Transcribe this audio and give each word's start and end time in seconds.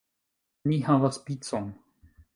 Ni 0.71 0.79
havas 0.87 1.19
picon! 1.29 1.71